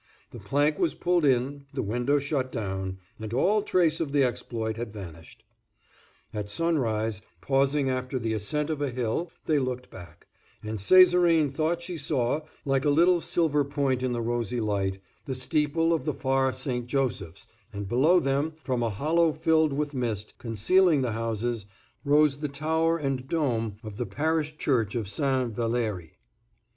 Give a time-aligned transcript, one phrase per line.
[0.31, 4.75] The plank was pulled in, the window shut down, and all trace of the exploit
[4.75, 5.43] had vanished.
[6.33, 10.25] At sunrise, pausing after the ascent of a hill, they looked back,
[10.63, 15.35] and Césarine thought she saw, like a little silver point in the rosy light, the
[15.35, 16.87] steeple of the far St.
[16.87, 21.67] Joseph's, and below them, from a hollow filled with mist, concealing the houses,
[22.03, 25.53] rose the tower and dome of the parish church of St.
[25.55, 26.13] Valérie.